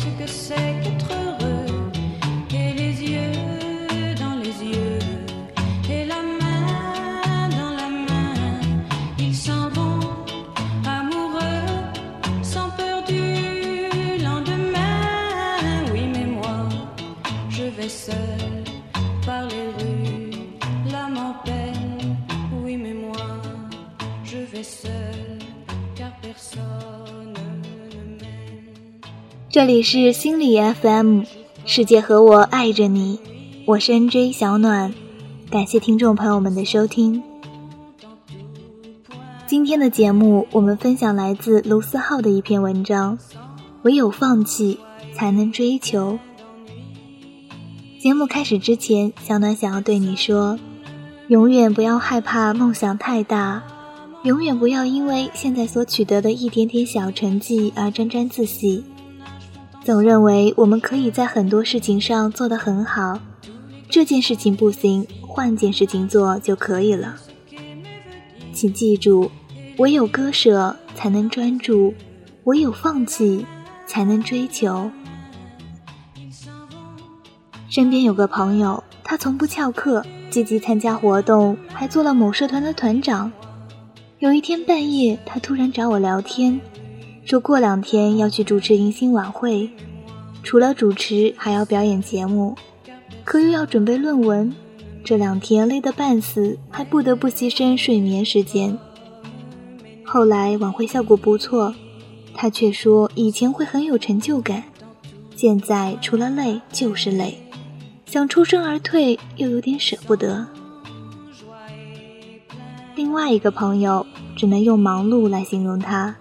[0.00, 1.19] ce que c'est qu'être
[29.52, 31.22] 这里是心理 FM，
[31.64, 33.18] 世界和我爱着你，
[33.66, 34.94] 我是 NJ 小暖，
[35.50, 37.20] 感谢听众朋友们的收听。
[39.48, 43.18] 今天的节目，我们分享来自卢思浩的一篇文章：
[43.82, 44.78] 唯有放弃，
[45.16, 46.20] 才能追求。
[47.98, 50.60] 节目开始之前，小暖想要对你说，
[51.26, 53.64] 永远不要害怕梦想太大，
[54.22, 58.84] 永远不要因为现在所取得的一点点小成绩而沾沾自喜。
[59.84, 63.18] 总认为我们可以在很多事情上做得很好，
[63.88, 67.16] 这件事情不行，换件事情做就可以了。
[68.52, 69.30] 请记住，
[69.78, 71.94] 唯有割舍才能专注，
[72.44, 73.46] 唯有放弃
[73.86, 74.90] 才能追求。
[77.68, 83.32] 身边有个朋友，他从不翘课，积极参加活动，还做了某社团的团长。
[84.18, 86.60] 有一天半夜，他突然找我聊天，
[87.30, 89.70] 说过两天要去主持迎新晚会，
[90.42, 92.56] 除了主持还要表演节目，
[93.22, 94.52] 可又要准备论文，
[95.04, 98.76] 这两天累得半死，还不得不牺牲睡眠时间。
[100.04, 101.72] 后来晚会效果不错，
[102.34, 104.64] 他却说以前会很有成就感，
[105.36, 107.38] 现在除了累就是累。
[108.06, 110.44] 想抽身而退，又有点舍不得。
[112.96, 116.16] 另外一个朋友只能用忙碌来形容他，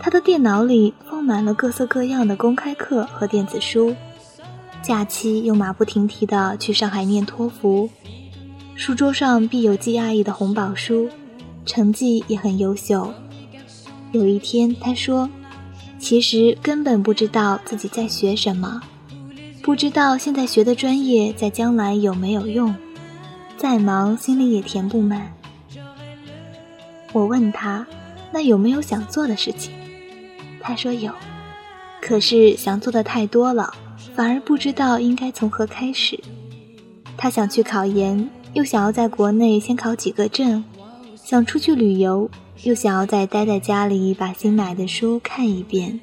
[0.00, 3.94] 他的电脑里放满了各色各样的公开课和电子书，
[4.82, 7.90] 假期又马不停蹄地去上海念托福，
[8.74, 11.08] 书桌上必有 GRE 的红宝书，
[11.66, 13.12] 成绩也很优秀。
[14.12, 15.28] 有一天他说
[15.98, 18.80] ：“其实根本不知道自己在学什么。”
[19.60, 22.74] 不知道现在学的专业在将来有没有用，
[23.58, 25.30] 再忙心里也填不满。
[27.12, 27.86] 我问他，
[28.32, 29.74] 那有没有想做的事情？
[30.68, 31.10] 他说有，
[32.02, 33.72] 可是想做的太多了，
[34.14, 36.22] 反而不知道应该从何开始。
[37.16, 40.62] 他想去考研，又想要在国内先考几个证；
[41.16, 42.30] 想出去旅游，
[42.64, 45.98] 又想要再待在家里把新买的书看一遍。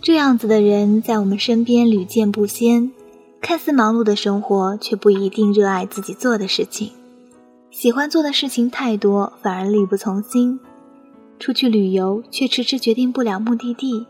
[0.00, 2.90] 这样子的人在我们身边屡见不鲜，
[3.42, 6.90] 看似忙碌的生活，却不一定热爱自己做的事情。
[7.70, 10.58] 喜欢做的事情太多，反而力不从心。
[11.42, 14.06] 出去旅游，却迟迟决定不了目的地。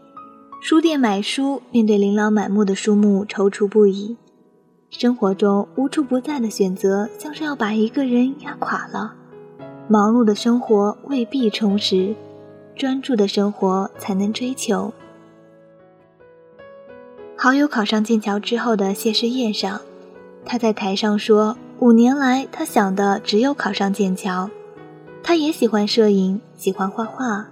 [0.61, 4.19] 书店买书，面对琳琅满目的书目，踌躇不已。
[4.91, 9.15] 生活中无处不在的选择，像是要把一个人压垮了。
[9.89, 12.15] 忙碌的生活未必充实，
[12.77, 14.93] 专注的生活才能追求。
[17.35, 19.81] 好友考上剑桥之后的谢师宴上，
[20.45, 24.51] 他在台上说：“五年来，他想的只有考上剑桥。
[25.23, 27.47] 他也喜欢摄影，喜欢画画，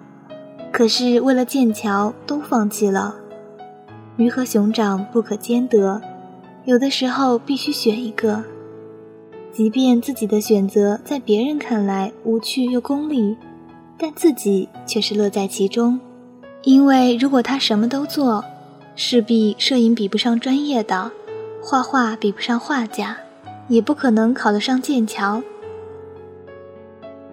[0.72, 3.16] 可是为了剑桥都放弃了。
[4.16, 6.00] 鱼和熊掌不可兼得，
[6.64, 8.42] 有的时候必须选一个。
[9.53, 13.36] 即便自己的选择在别人看来无趣又功利，
[13.98, 15.98] 但自己却是乐在其中，
[16.62, 18.44] 因为如果他什么都做。”
[18.97, 21.10] 势必摄影比不上专业的，
[21.62, 23.16] 画画比不上画家，
[23.69, 25.42] 也不可能考得上剑桥。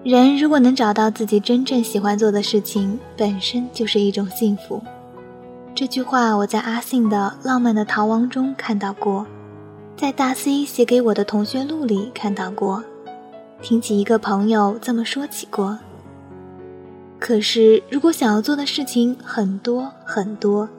[0.07, 4.81] 人如果能找到自己真正喜欢做的事情，本身就是一种幸福。
[5.75, 9.27] 这句话我在阿信的《浪漫的逃亡》中看到过，
[9.97, 12.81] 在大 C 写给我的同学录里看到过，
[13.61, 15.77] 听起一个朋友这么说起过。
[17.19, 20.69] 可是，如果想要做的事情很多很多，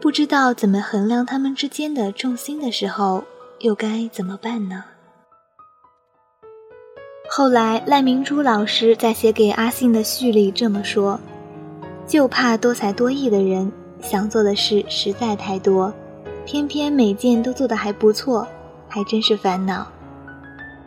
[0.00, 3.24] 不知道怎么衡量他们之间的重心的时候，
[3.58, 4.84] 又该怎么办呢？
[7.32, 11.20] 后来赖明珠老师在写给阿信的序里这么说
[12.04, 13.70] ：“就怕多才多艺的人
[14.02, 15.94] 想做的事实在太多，
[16.44, 18.44] 偏偏每件都做得还不错，
[18.88, 19.86] 还真是烦恼。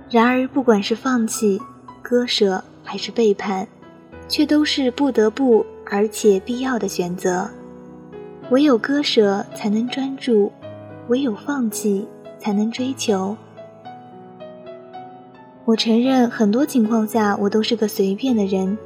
[0.09, 1.61] 然而不管是放弃、
[2.01, 3.65] 割舍还是背叛，
[4.27, 7.49] 却都是不得不而且必要的选择。”
[8.51, 10.51] 唯有割舍才能专注，
[11.07, 12.05] 唯有放弃
[12.37, 13.37] 才能追求。
[15.65, 18.77] 我承认，很多情况下我都是个随便的人，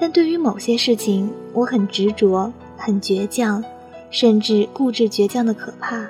[0.00, 3.62] 但对于某些事情，我很执着，很倔强，
[4.10, 6.08] 甚至固执倔强的可怕。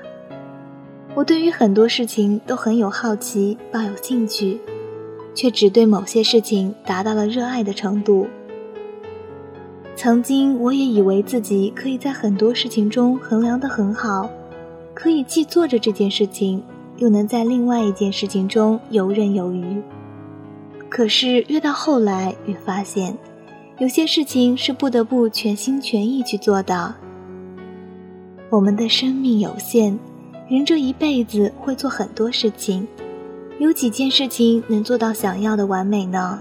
[1.15, 4.59] 我对于很多事情都很有好奇，抱有兴趣，
[5.35, 8.27] 却只对某些事情达到了热爱的程度。
[9.95, 14.31] 曾经，我也以为自己可以在很多事情中衡量得很好，
[14.95, 16.63] 可以既做着这件事情，
[16.97, 19.83] 又能在另外一件事情中游刃有余。
[20.89, 23.17] 可是越到后来，越发现，
[23.79, 26.95] 有些事情是不得不全心全意去做的。
[28.51, 29.99] 我们的生命有限，
[30.49, 32.89] 人这一辈子会做很多事情，
[33.59, 36.41] 有几件事情能做到想要的完美呢？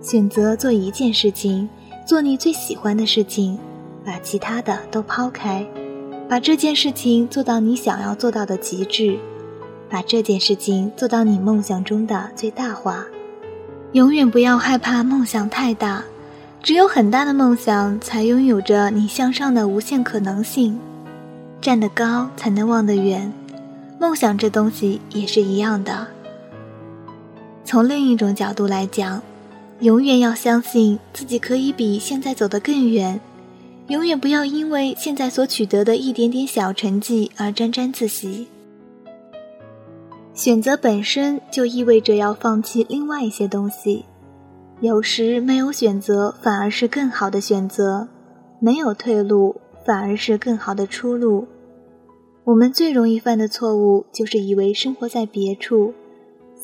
[0.00, 1.68] 选择做一件事情，
[2.06, 3.58] 做你最喜欢的事情，
[4.02, 5.66] 把其他的都抛开，
[6.26, 9.18] 把这件事情做到你想要做到的极致。
[9.90, 13.06] 把这件事情做到你梦想中的最大化，
[13.92, 16.04] 永远不要害怕梦想太大，
[16.62, 20.78] 只有很大的梦想才拥有着你向上的无限可能性。
[21.60, 23.32] 站得高才能望得远，
[23.98, 26.06] 梦想这东西也是一样的。
[27.64, 29.22] 从另一种角度来讲，
[29.80, 33.20] 永远要相信自己可以比现在走得更远，
[33.88, 38.48] 永远不要因为现在所取得的一点点小成绩而沾沾自喜。
[40.38, 44.04] 选择本身就意味着要放弃另外一些东西，
[44.80, 48.06] 有时没有选择反而是更好的选择，
[48.60, 51.48] 没有退路反而是更好的出路。
[52.44, 55.92] 我们最容易犯的错误就是以为生活在别处，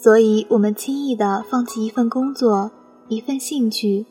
[0.01, 2.71] 所以我们轻易的放弃一份工作，
[3.09, 4.07] 一份兴趣。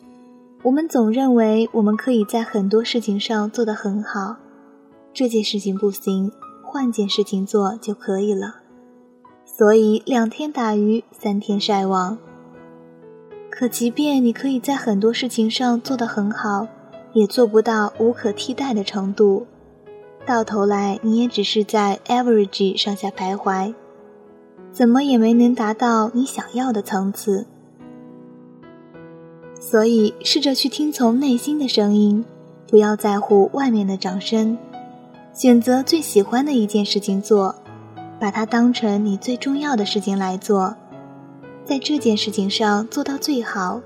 [0.63, 4.35] 我们总认为我们可以在很多事情上做得很好，
[5.13, 6.29] 这件事情不行，
[6.61, 8.62] 换件事情做就可以了。
[9.55, 12.17] 所以两天打鱼三天晒网。
[13.51, 16.67] 可即便你可以在很多事情上做得很好，
[17.13, 19.45] 也做不到无可替代的程度。
[20.25, 23.75] 到头来你也只是在 average 上下徘徊，
[24.71, 27.45] 怎么也没能达到你想要的层次。
[29.59, 32.25] 所以试着去听从内心的声音，
[32.67, 34.57] 不要在乎外面的掌声，
[35.31, 37.53] 选择最喜欢的一件事情做。
[38.19, 40.75] 把它当成你最重要的事情来做，
[41.65, 43.81] 在这件事情上做到最好，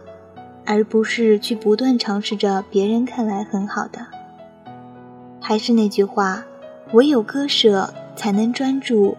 [0.66, 4.06] 而不是去不断尝试着别人看来很好的。
[5.40, 6.44] 还是那句话，
[6.94, 9.16] 唯有割舍才能专注，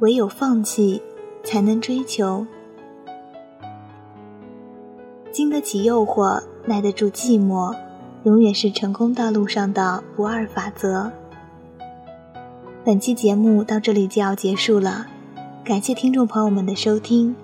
[0.00, 1.02] 唯有放弃
[1.42, 2.46] 才能追求。
[5.30, 7.74] 经得起诱惑，耐得住寂寞，
[8.24, 11.10] 永远是成功道路上的不二法则。
[12.84, 15.06] 本期节目到这里就要结束了，
[15.64, 17.36] 感谢听众朋友们的收听。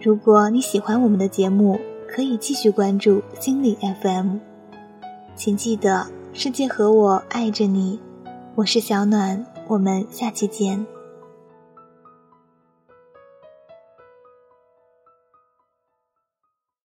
[0.00, 1.78] 如果你喜欢我们的节目，
[2.08, 4.38] 可以继续关注心理 FM。
[5.36, 8.00] 请记得，世界和我爱着你，
[8.54, 10.86] 我是小暖，我们下期见。